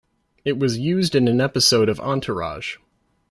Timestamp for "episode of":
1.39-1.99